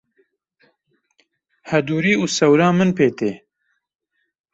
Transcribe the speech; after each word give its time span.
hedûrî 1.69 2.13
û 2.21 2.23
sewra 2.37 2.69
min 2.77 2.91
pê 2.97 3.07
tê. 3.17 3.31